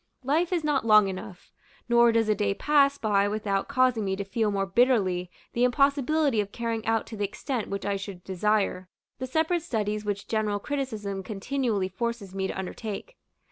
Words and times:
Life 0.23 0.51
is 0.51 0.63
not 0.63 0.83
long 0.83 1.09
enough; 1.09 1.51
nor 1.87 2.11
does 2.11 2.27
a 2.27 2.33
day 2.33 2.55
pass 2.55 2.97
by 2.97 3.27
without 3.27 3.67
causing 3.67 4.03
me 4.03 4.15
to 4.15 4.23
feel 4.23 4.49
more 4.49 4.65
bitterly 4.65 5.29
the 5.53 5.63
impossibility 5.63 6.41
of 6.41 6.51
carrying 6.51 6.83
out 6.87 7.05
to 7.05 7.15
the 7.17 7.23
extent 7.23 7.67
which 7.69 7.85
I 7.85 7.97
should 7.97 8.23
desire, 8.23 8.89
the 9.19 9.27
separate 9.27 9.61
studies 9.61 10.03
which 10.03 10.27
general 10.27 10.57
criticism 10.57 11.21
continually 11.21 11.87
forces 11.89 12.33
me 12.33 12.47
to 12.47 12.57
undertake. 12.57 13.15